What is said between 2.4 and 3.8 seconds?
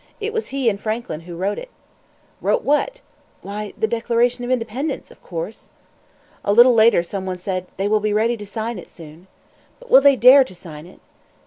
"Wrote what?" "Why,